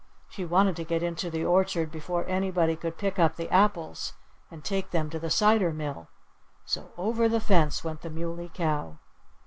[0.31, 4.13] She wanted to get into the orchard before anybody could pick up the apples
[4.49, 6.07] and take them to the cider mill.
[6.65, 8.97] So over the fence went the Muley Cow.